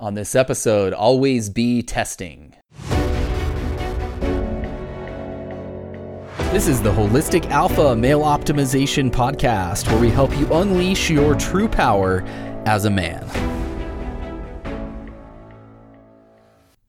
[0.00, 2.54] On this episode, always be testing.
[6.52, 11.66] This is the Holistic Alpha Male Optimization Podcast, where we help you unleash your true
[11.66, 12.22] power
[12.64, 13.26] as a man.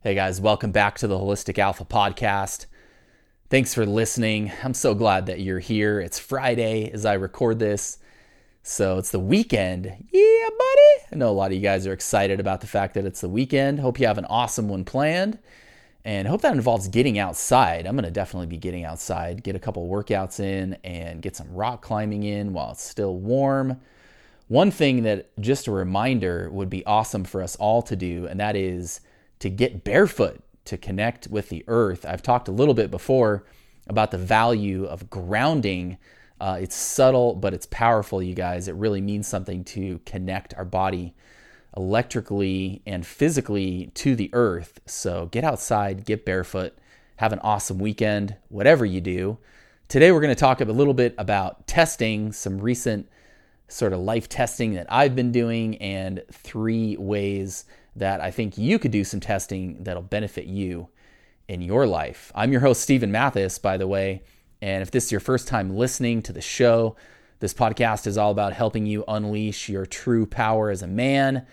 [0.04, 2.68] Hey guys, welcome back to the Holistic Alpha Podcast.
[3.50, 4.52] Thanks for listening.
[4.64, 6.00] I'm so glad that you're here.
[6.00, 7.98] It's Friday as I record this.
[8.64, 9.86] So it's the weekend.
[9.86, 11.06] Yeah, buddy.
[11.12, 13.30] I know a lot of you guys are excited about the fact that it's the
[13.30, 13.80] weekend.
[13.80, 15.40] Hope you have an awesome one planned.
[16.06, 17.86] And hope that involves getting outside.
[17.86, 21.54] I'm going to definitely be getting outside, get a couple workouts in, and get some
[21.54, 23.80] rock climbing in while it's still warm.
[24.48, 28.40] One thing that, just a reminder, would be awesome for us all to do, and
[28.40, 29.02] that is
[29.40, 32.06] to get barefoot to connect with the earth.
[32.06, 33.46] I've talked a little bit before
[33.88, 35.98] about the value of grounding.
[36.40, 38.68] Uh, it's subtle, but it's powerful, you guys.
[38.68, 41.14] It really means something to connect our body
[41.76, 44.80] electrically and physically to the earth.
[44.86, 46.78] So get outside, get barefoot,
[47.18, 49.38] have an awesome weekend, whatever you do.
[49.88, 53.10] Today, we're going to talk a little bit about testing, some recent
[53.68, 57.66] sort of life testing that I've been doing, and three ways
[57.96, 60.90] that I think you could do some testing that'll benefit you
[61.48, 62.32] in your life.
[62.36, 64.22] I'm your host, Steven Mathis, by the way.
[64.62, 66.96] And if this is your first time listening to the show,
[67.40, 71.46] this podcast is all about helping you unleash your true power as a man.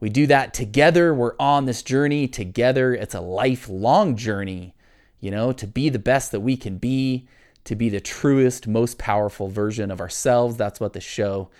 [0.00, 1.14] We do that together.
[1.14, 2.94] We're on this journey together.
[2.94, 4.74] It's a lifelong journey,
[5.20, 7.28] you know, to be the best that we can be,
[7.64, 10.56] to be the truest, most powerful version of ourselves.
[10.56, 11.50] That's what the show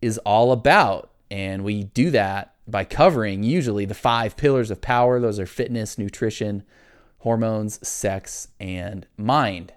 [0.00, 1.10] is all about.
[1.30, 5.20] And we do that by covering usually the five pillars of power.
[5.20, 6.62] Those are fitness, nutrition,
[7.18, 9.72] hormones, sex, and mind.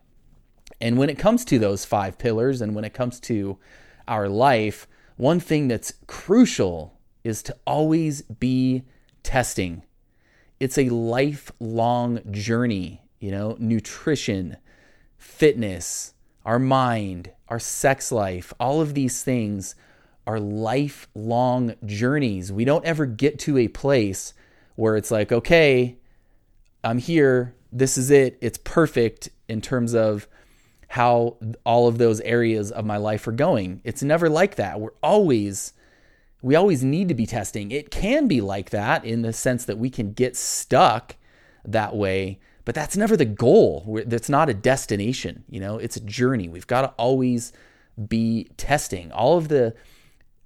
[0.81, 3.59] And when it comes to those five pillars and when it comes to
[4.07, 8.83] our life, one thing that's crucial is to always be
[9.21, 9.83] testing.
[10.59, 14.57] It's a lifelong journey, you know, nutrition,
[15.17, 16.15] fitness,
[16.45, 19.75] our mind, our sex life, all of these things
[20.25, 22.51] are lifelong journeys.
[22.51, 24.33] We don't ever get to a place
[24.75, 25.97] where it's like, okay,
[26.83, 30.27] I'm here, this is it, it's perfect in terms of
[30.91, 33.79] how all of those areas of my life are going.
[33.85, 34.81] It's never like that.
[34.81, 35.71] We're always
[36.41, 37.71] we always need to be testing.
[37.71, 41.15] It can be like that in the sense that we can get stuck
[41.63, 44.01] that way, but that's never the goal.
[44.05, 46.49] That's not a destination, you know, it's a journey.
[46.49, 47.53] We've got to always
[48.09, 49.13] be testing.
[49.13, 49.73] All of the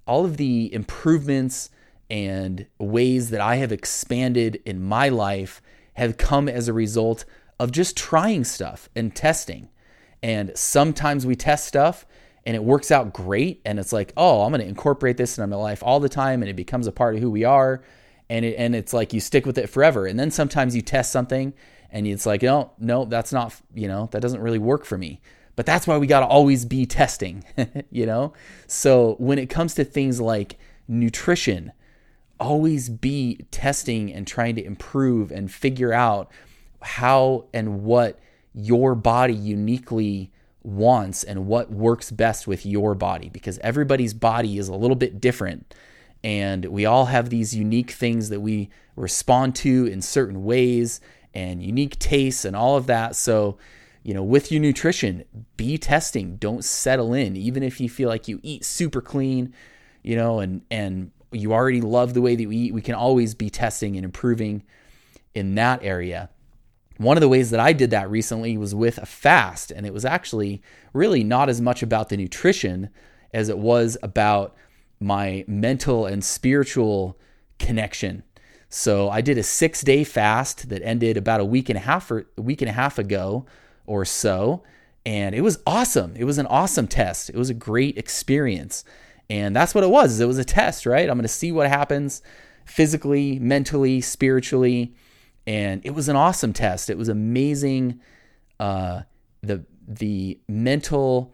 [0.06, 1.70] all of the improvements
[2.08, 5.60] and ways that I have expanded in my life
[5.94, 7.24] have come as a result
[7.58, 9.70] of just trying stuff and testing.
[10.22, 12.06] And sometimes we test stuff
[12.44, 13.60] and it works out great.
[13.64, 16.42] And it's like, oh, I'm going to incorporate this in my life all the time.
[16.42, 17.82] And it becomes a part of who we are.
[18.28, 20.06] And, it, and it's like you stick with it forever.
[20.06, 21.52] And then sometimes you test something
[21.90, 25.20] and it's like, no, no, that's not, you know, that doesn't really work for me.
[25.54, 27.44] But that's why we got to always be testing,
[27.90, 28.34] you know?
[28.66, 31.72] So when it comes to things like nutrition,
[32.38, 36.30] always be testing and trying to improve and figure out
[36.82, 38.20] how and what
[38.56, 40.32] your body uniquely
[40.64, 45.20] wants and what works best with your body because everybody's body is a little bit
[45.20, 45.74] different
[46.24, 51.00] and we all have these unique things that we respond to in certain ways
[51.34, 53.56] and unique tastes and all of that so
[54.06, 55.24] you know, with your nutrition,
[55.56, 56.36] be testing.
[56.36, 57.34] Don't settle in.
[57.34, 59.52] Even if you feel like you eat super clean,
[60.04, 63.34] you know, and and you already love the way that we eat, we can always
[63.34, 64.62] be testing and improving
[65.34, 66.30] in that area.
[66.98, 69.92] One of the ways that I did that recently was with a fast, and it
[69.92, 70.62] was actually
[70.92, 72.90] really not as much about the nutrition
[73.34, 74.56] as it was about
[74.98, 77.18] my mental and spiritual
[77.58, 78.22] connection.
[78.68, 82.10] So I did a six day fast that ended about a week and a half
[82.10, 83.46] or a week and a half ago
[83.86, 84.62] or so.
[85.04, 86.14] And it was awesome.
[86.16, 87.30] It was an awesome test.
[87.30, 88.84] It was a great experience.
[89.30, 90.18] And that's what it was.
[90.20, 91.08] It was a test, right?
[91.08, 92.22] I'm going to see what happens
[92.64, 94.94] physically, mentally, spiritually.
[95.46, 96.90] And it was an awesome test.
[96.90, 98.00] It was amazing.
[98.58, 99.02] Uh,
[99.42, 101.32] the the mental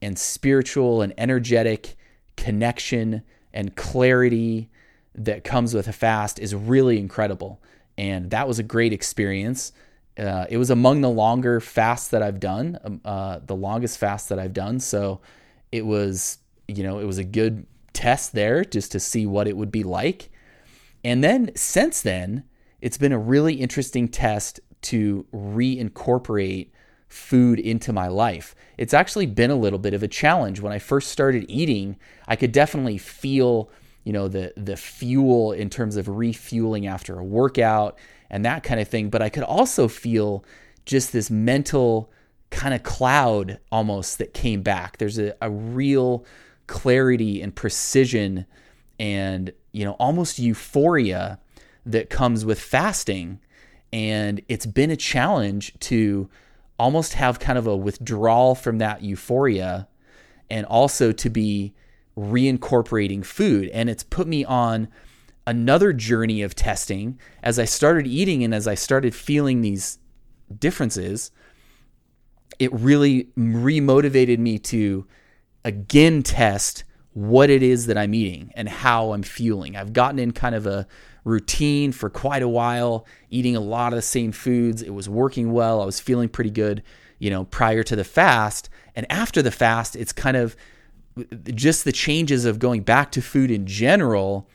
[0.00, 1.96] and spiritual and energetic
[2.36, 4.70] connection and clarity
[5.14, 7.60] that comes with a fast is really incredible.
[7.98, 9.72] And that was a great experience.
[10.16, 14.28] Uh, it was among the longer fasts that I've done, um, uh, the longest fast
[14.28, 14.80] that I've done.
[14.80, 15.20] So
[15.72, 16.38] it was,
[16.68, 19.82] you know, it was a good test there just to see what it would be
[19.82, 20.30] like.
[21.04, 22.44] And then since then,
[22.80, 26.70] it's been a really interesting test to reincorporate
[27.08, 28.54] food into my life.
[28.78, 30.60] It's actually been a little bit of a challenge.
[30.60, 31.96] When I first started eating,
[32.28, 33.70] I could definitely feel
[34.04, 37.98] you know, the the fuel in terms of refueling after a workout
[38.30, 39.10] and that kind of thing.
[39.10, 40.44] But I could also feel
[40.86, 42.10] just this mental
[42.50, 44.98] kind of cloud almost that came back.
[44.98, 46.24] There's a, a real
[46.66, 48.46] clarity and precision
[48.98, 51.38] and, you know, almost euphoria
[51.86, 53.40] that comes with fasting.
[53.92, 56.28] And it's been a challenge to
[56.78, 59.88] almost have kind of a withdrawal from that euphoria
[60.48, 61.74] and also to be
[62.16, 63.68] reincorporating food.
[63.68, 64.88] And it's put me on
[65.46, 69.98] another journey of testing as I started eating and as I started feeling these
[70.58, 71.30] differences.
[72.58, 75.06] It really remotivated me to
[75.64, 79.76] again test what it is that I'm eating and how I'm fueling.
[79.76, 80.86] I've gotten in kind of a
[81.24, 84.82] routine for quite a while, eating a lot of the same foods.
[84.82, 85.82] It was working well.
[85.82, 86.82] I was feeling pretty good,
[87.18, 88.70] you know, prior to the fast.
[88.94, 90.56] And after the fast, it's kind of
[91.54, 94.48] just the changes of going back to food in general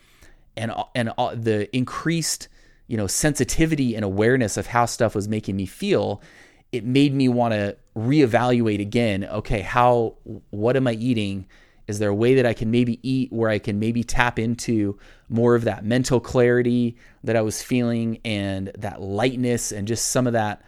[0.57, 2.47] and and the increased,
[2.87, 6.21] you know, sensitivity and awareness of how stuff was making me feel.
[6.71, 10.15] It made me want to reevaluate again, okay, how
[10.49, 11.45] what am I eating?
[11.87, 14.97] Is there a way that I can maybe eat where I can maybe tap into
[15.29, 20.27] more of that mental clarity that I was feeling and that lightness and just some
[20.27, 20.63] of that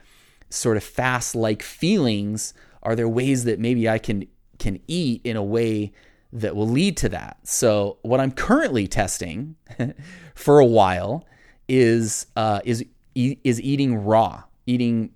[0.50, 2.54] sort of fast like feelings?
[2.84, 4.28] Are there ways that maybe I can
[4.60, 5.92] can eat in a way
[6.34, 7.38] that will lead to that?
[7.44, 9.56] So what I'm currently testing
[10.36, 11.26] for a while
[11.68, 12.86] is uh, is
[13.16, 15.12] is eating raw, eating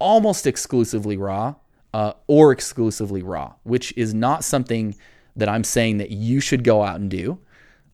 [0.00, 1.54] almost exclusively raw
[1.94, 4.96] uh, or exclusively raw, which is not something
[5.36, 7.38] that I'm saying that you should go out and do.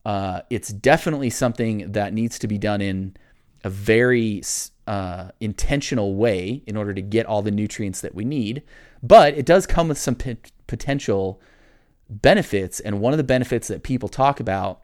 [0.05, 3.15] Uh, it's definitely something that needs to be done in
[3.63, 4.41] a very
[4.87, 8.63] uh, intentional way in order to get all the nutrients that we need.
[9.03, 11.39] But it does come with some p- potential
[12.09, 12.79] benefits.
[12.79, 14.81] And one of the benefits that people talk about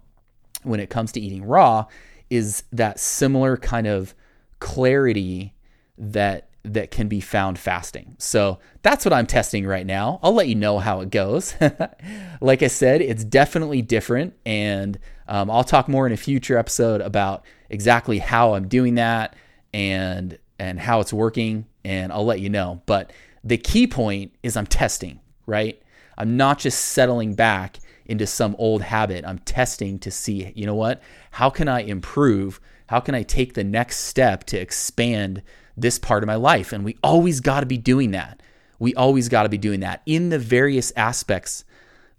[0.64, 1.86] when it comes to eating raw
[2.30, 4.14] is that similar kind of
[4.60, 5.54] clarity
[5.98, 8.16] that that can be found fasting.
[8.18, 10.20] So that's what I'm testing right now.
[10.22, 11.56] I'll let you know how it goes.
[12.42, 14.34] like I said, it's definitely different.
[14.46, 19.36] And um, I'll talk more in a future episode about exactly how I'm doing that
[19.74, 22.82] and and how it's working and I'll let you know.
[22.86, 25.82] But the key point is I'm testing, right?
[26.18, 29.24] I'm not just settling back into some old habit.
[29.26, 31.02] I'm testing to see, you know what?
[31.32, 32.60] How can I improve?
[32.88, 35.44] How can I take the next step to expand
[35.78, 36.74] this part of my life.
[36.74, 38.42] And we always got to be doing that.
[38.80, 41.64] We always got to be doing that in the various aspects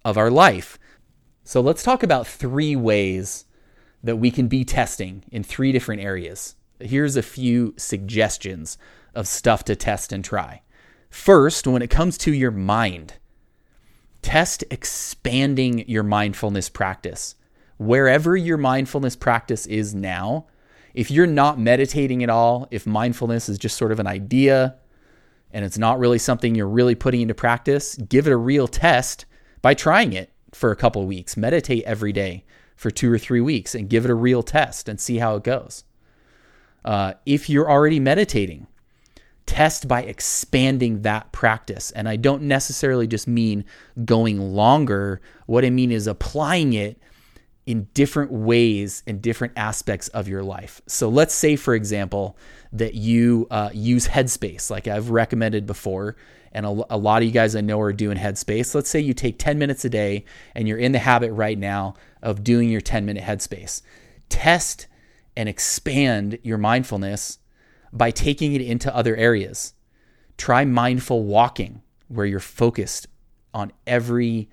[0.05, 0.79] of our life.
[1.45, 3.45] So let's talk about three ways
[4.03, 6.55] that we can be testing in three different areas.
[6.81, 8.79] Here's a few suggestions
[9.15, 10.63] of stuff to test and try.
[11.11, 13.15] First, when it comes to your mind,
[14.23, 17.35] test expanding your mindfulness practice.
[17.79, 20.47] Wherever your mindfulness practice is now,
[20.95, 24.77] if you're not meditating at all, if mindfulness is just sort of an idea
[25.53, 29.25] and it's not really something you're really putting into practice, give it a real test
[29.63, 31.37] by trying it for a couple of weeks.
[31.37, 32.45] Meditate every day
[32.77, 35.45] for two or three weeks and give it a real test and see how it
[35.45, 35.85] goes.
[36.85, 38.67] Uh, if you're already meditating,
[39.49, 41.91] test by expanding that practice.
[41.93, 43.65] And I don't necessarily just mean
[44.05, 45.21] going longer.
[45.47, 47.01] What I mean is applying it
[47.69, 50.81] in different ways in different aspects of your life.
[50.87, 52.39] So let's say, for example,
[52.73, 56.17] that you uh, use Headspace, like I've recommended before,
[56.51, 58.75] and a, a, lot of you guys I know are doing Headspace.
[58.75, 61.93] Let's say you take 10 minutes a day and you're in the habit right now
[62.23, 63.83] of doing your 10 minute Headspace.
[64.31, 64.87] Test
[65.37, 67.39] and expand your mindfulness
[67.93, 69.75] by taking it into other areas.
[70.39, 73.09] Try mindful walking, where you're focused
[73.53, 74.49] on every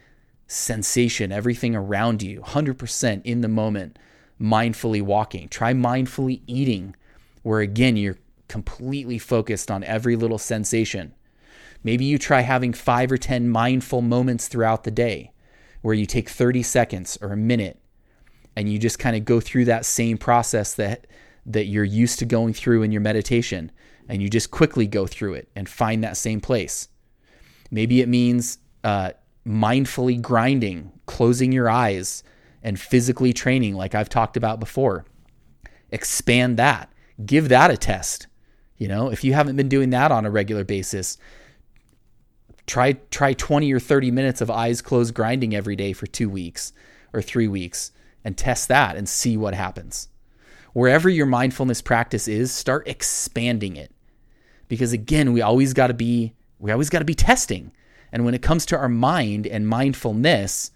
[0.47, 3.97] sensation, everything around you, 100% in the moment,
[4.39, 5.47] mindfully walking.
[5.47, 6.95] Try mindfully eating,
[7.43, 11.13] where again, you're completely focused on every little sensation.
[11.83, 15.31] Maybe you try having five or 10 mindful moments throughout the day
[15.81, 17.79] where you take 30 seconds or a minute
[18.55, 21.05] and you just kind of go through that same process that,
[21.45, 23.71] that you're used to going through in your meditation
[24.09, 26.87] and you just quickly go through it and find that same place.
[27.69, 29.11] Maybe it means uh,
[29.47, 32.23] mindfully grinding, closing your eyes,
[32.63, 35.05] and physically training, like I've talked about before.
[35.91, 36.91] Expand that.
[37.23, 38.27] Give that a test.
[38.77, 41.17] You know, if you haven't been doing that on a regular basis,
[42.67, 46.73] try try 20 or 30 minutes of eyes closed grinding every day for 2 weeks
[47.13, 47.91] or 3 weeks
[48.23, 50.09] and test that and see what happens.
[50.73, 53.91] Wherever your mindfulness practice is, start expanding it.
[54.67, 57.71] Because again, we always got to be we always got to be testing.
[58.15, 60.71] And when it comes to our mind and mindfulness,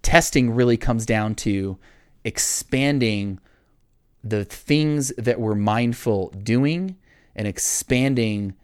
[0.00, 1.76] testing really comes down to
[2.24, 3.38] expanding
[4.24, 6.96] the things that we're mindful doing
[7.36, 8.54] and expanding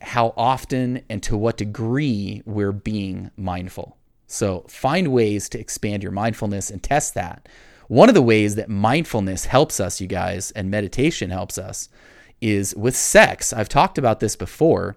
[0.00, 3.96] how often and to what degree we're being mindful.
[4.28, 7.48] So find ways to expand your mindfulness and test that.
[7.88, 11.88] One of the ways that mindfulness helps us, you guys, and meditation helps us
[12.40, 13.52] is with sex.
[13.52, 14.96] I've talked about this before.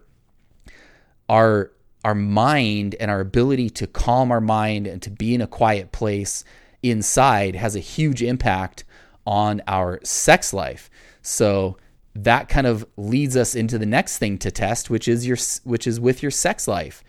[1.27, 1.71] Our
[2.03, 5.91] our mind and our ability to calm our mind and to be in a quiet
[5.91, 6.43] place
[6.81, 8.83] inside has a huge impact
[9.25, 10.89] on our sex life.
[11.21, 11.77] So
[12.15, 15.87] that kind of leads us into the next thing to test, which is your which
[15.87, 17.03] is with your sex life.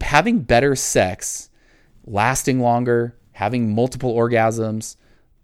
[0.00, 1.50] Having better sex,
[2.04, 4.96] lasting longer, having multiple orgasms,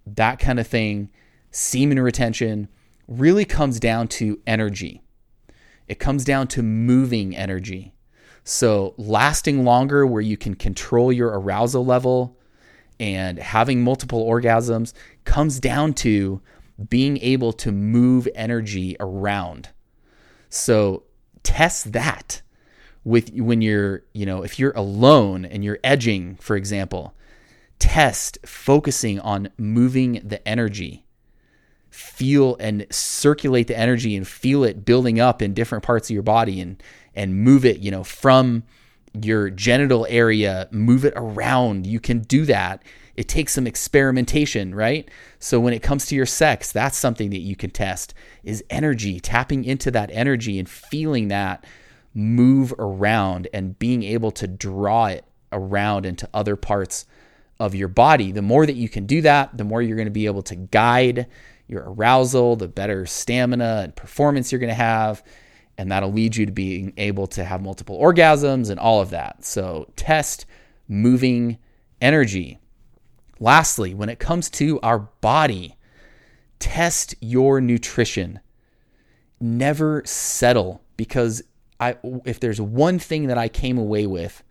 [0.06, 1.10] that kind of thing,
[1.50, 2.68] semen retention
[3.06, 5.02] really comes down to energy.
[5.86, 7.92] It comes down to moving energy.
[8.44, 12.38] So, lasting longer where you can control your arousal level
[12.98, 14.92] and having multiple orgasms
[15.24, 16.40] comes down to
[16.88, 19.68] being able to move energy around.
[20.48, 21.04] So,
[21.42, 22.42] test that
[23.04, 27.14] with when you're, you know, if you're alone and you're edging, for example,
[27.78, 31.04] test focusing on moving the energy
[31.90, 36.22] feel and circulate the energy and feel it building up in different parts of your
[36.22, 36.80] body and
[37.14, 38.62] and move it, you know, from
[39.12, 41.86] your genital area, move it around.
[41.86, 42.82] You can do that.
[43.16, 45.08] It takes some experimentation, right?
[45.38, 48.14] So when it comes to your sex, that's something that you can test
[48.44, 51.66] is energy, tapping into that energy and feeling that
[52.14, 57.04] move around and being able to draw it around into other parts
[57.58, 58.32] of your body.
[58.32, 60.56] The more that you can do that, the more you're going to be able to
[60.56, 61.26] guide
[61.68, 65.22] your arousal, the better stamina and performance you're going to have.
[65.80, 69.46] And that'll lead you to being able to have multiple orgasms and all of that.
[69.46, 70.44] So, test
[70.88, 71.56] moving
[72.02, 72.58] energy.
[73.38, 75.78] Lastly, when it comes to our body,
[76.58, 78.40] test your nutrition.
[79.40, 81.42] Never settle because
[81.80, 81.96] I,
[82.26, 84.42] if there's one thing that I came away with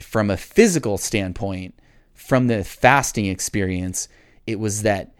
[0.00, 1.78] from a physical standpoint
[2.14, 4.08] from the fasting experience,
[4.46, 5.12] it was that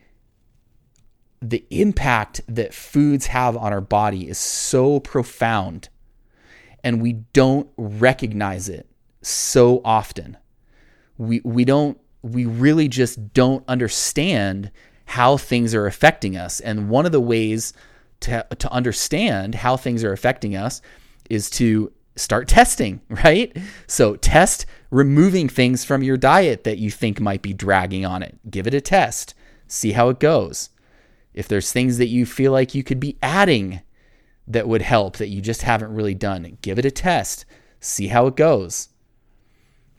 [1.40, 5.88] the impact that foods have on our body is so profound
[6.83, 8.87] and we don't recognize it
[9.23, 10.37] so often.
[11.16, 14.71] We we don't we really just don't understand
[15.04, 16.61] how things are affecting us.
[16.61, 17.73] And one of the ways
[18.21, 20.83] to to understand how things are affecting us
[21.30, 23.57] is to start testing, right?
[23.87, 28.38] So test removing things from your diet that you think might be dragging on it.
[28.50, 29.35] Give it a test.
[29.66, 30.71] See how it goes
[31.38, 33.80] if there's things that you feel like you could be adding
[34.49, 37.47] that would help that you just haven't really done, give it a test,
[37.78, 38.88] see how it goes.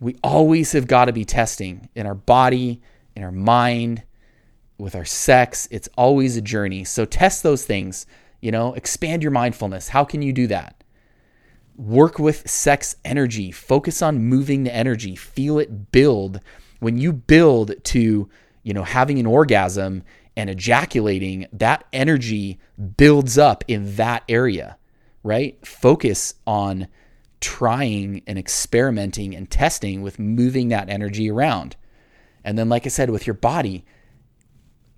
[0.02, 2.82] We always have got to be testing in our body,
[3.16, 4.04] in our mind,
[4.78, 5.66] with our sex.
[5.72, 6.84] It's always a journey.
[6.84, 8.06] So test those things,
[8.42, 9.88] you know, expand your mindfulness.
[9.88, 10.84] How can you do that?
[11.78, 16.42] Work with sex energy, focus on moving the energy, feel it build.
[16.82, 18.30] When you build to,
[18.64, 20.04] you know, having an orgasm,
[20.36, 22.60] and ejaculating, that energy
[22.98, 24.78] builds up in that area,
[25.24, 25.66] right?
[25.66, 26.88] Focus on
[27.42, 31.76] trying and experimenting and testing with moving that energy around.
[32.44, 33.86] And then, like I said, with your body,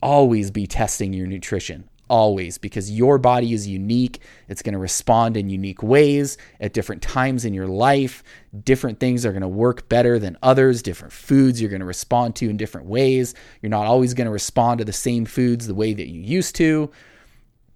[0.01, 4.19] always be testing your nutrition always because your body is unique.
[4.49, 8.21] It's going to respond in unique ways at different times in your life.
[8.65, 10.83] Different things are going to work better than others.
[10.83, 13.33] Different foods you're going to respond to in different ways.
[13.61, 16.53] You're not always going to respond to the same foods the way that you used
[16.57, 16.91] to.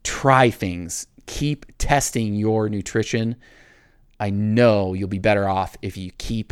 [0.04, 3.38] Try things, keep testing your nutrition.
[4.20, 6.51] I know you'll be better off if you keep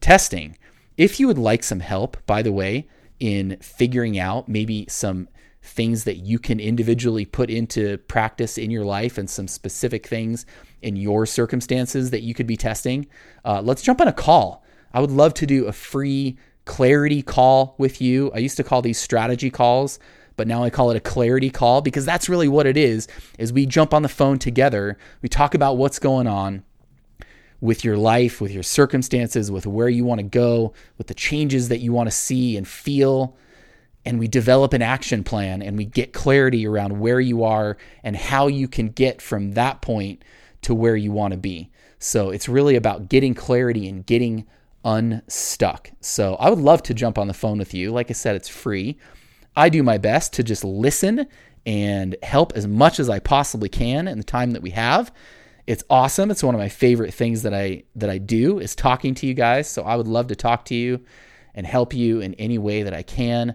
[0.00, 0.56] testing.
[0.96, 2.88] If you would like some help, by the way,
[3.20, 5.28] in figuring out maybe some
[5.68, 10.46] things that you can individually put into practice in your life and some specific things
[10.82, 13.06] in your circumstances that you could be testing,
[13.44, 14.64] uh, let's jump on a call.
[14.92, 18.30] I would love to do a free clarity call with you.
[18.34, 19.98] I used to call these strategy calls,
[20.36, 23.08] but now I call it a clarity call because that's really what it is
[23.38, 26.64] is we jump on the phone together, we talk about what's going on
[27.60, 31.68] with your life, with your circumstances, with where you want to go, with the changes
[31.68, 33.36] that you want to see and feel
[34.08, 38.16] and we develop an action plan and we get clarity around where you are and
[38.16, 40.24] how you can get from that point
[40.62, 41.70] to where you want to be.
[41.98, 44.46] So it's really about getting clarity and getting
[44.82, 45.90] unstuck.
[46.00, 47.92] So I would love to jump on the phone with you.
[47.92, 48.96] Like I said, it's free.
[49.54, 51.26] I do my best to just listen
[51.66, 55.12] and help as much as I possibly can in the time that we have.
[55.66, 56.30] It's awesome.
[56.30, 59.34] It's one of my favorite things that I that I do is talking to you
[59.34, 59.68] guys.
[59.68, 61.04] So I would love to talk to you
[61.54, 63.54] and help you in any way that I can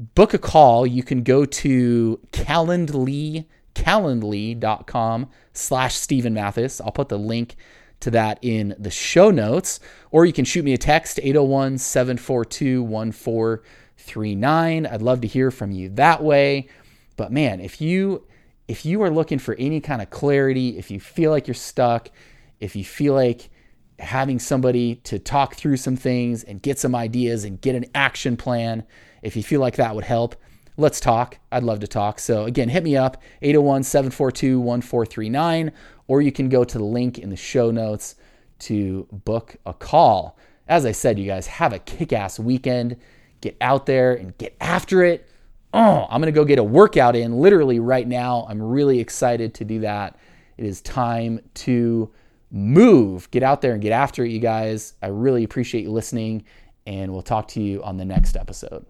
[0.00, 6.80] book a call, you can go to Calendly, calendly.com slash Steven Mathis.
[6.80, 7.56] I'll put the link
[8.00, 9.78] to that in the show notes,
[10.10, 14.86] or you can shoot me a text, 801 742 1439.
[14.86, 16.68] I'd love to hear from you that way.
[17.16, 18.26] But man, if you
[18.68, 22.10] if you are looking for any kind of clarity, if you feel like you're stuck,
[22.60, 23.50] if you feel like
[23.98, 28.36] having somebody to talk through some things and get some ideas and get an action
[28.36, 28.86] plan,
[29.22, 30.36] if you feel like that would help,
[30.76, 31.38] let's talk.
[31.52, 32.18] I'd love to talk.
[32.18, 35.72] So, again, hit me up 801 742 1439,
[36.08, 38.16] or you can go to the link in the show notes
[38.60, 40.38] to book a call.
[40.68, 42.96] As I said, you guys have a kick ass weekend.
[43.40, 45.26] Get out there and get after it
[45.72, 48.46] oh, I'm going to go get a workout in literally right now.
[48.48, 50.16] I'm really excited to do that.
[50.56, 52.10] It is time to
[52.50, 53.30] move.
[53.30, 54.94] Get out there and get after it, you guys.
[55.02, 56.44] I really appreciate you listening,
[56.86, 58.89] and we'll talk to you on the next episode.